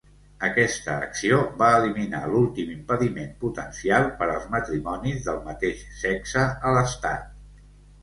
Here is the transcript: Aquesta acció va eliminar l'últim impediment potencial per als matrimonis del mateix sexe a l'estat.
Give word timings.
Aquesta 0.45 0.95
acció 1.07 1.41
va 1.59 1.67
eliminar 1.81 2.21
l'últim 2.31 2.73
impediment 2.77 3.31
potencial 3.45 4.09
per 4.23 4.31
als 4.33 4.51
matrimonis 4.57 5.31
del 5.31 5.41
mateix 5.53 5.89
sexe 6.05 6.51
a 6.73 6.77
l'estat. 6.81 7.33